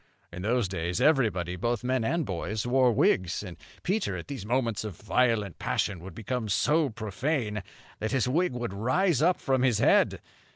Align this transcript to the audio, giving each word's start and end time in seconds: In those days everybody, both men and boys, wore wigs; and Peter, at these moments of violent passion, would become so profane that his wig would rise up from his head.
In 0.33 0.41
those 0.41 0.67
days 0.67 0.99
everybody, 0.99 1.55
both 1.55 1.83
men 1.83 2.03
and 2.03 2.25
boys, 2.25 2.65
wore 2.65 2.91
wigs; 2.91 3.43
and 3.43 3.55
Peter, 3.83 4.17
at 4.17 4.29
these 4.29 4.47
moments 4.47 4.83
of 4.83 4.95
violent 4.95 5.59
passion, 5.59 5.99
would 5.99 6.15
become 6.15 6.49
so 6.49 6.89
profane 6.89 7.61
that 7.99 8.11
his 8.11 8.27
wig 8.27 8.51
would 8.53 8.73
rise 8.73 9.21
up 9.21 9.39
from 9.39 9.61
his 9.61 9.77
head. 9.77 10.19